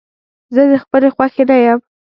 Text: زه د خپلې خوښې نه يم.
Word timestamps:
زه 0.53 0.61
د 0.71 0.73
خپلې 0.83 1.07
خوښې 1.15 1.43
نه 1.49 1.57
يم. 1.65 1.79